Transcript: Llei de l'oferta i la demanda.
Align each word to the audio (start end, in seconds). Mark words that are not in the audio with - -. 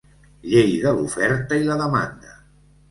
Llei 0.53 0.71
de 0.85 0.95
l'oferta 0.95 1.63
i 1.63 1.69
la 1.71 1.81
demanda. 1.87 2.39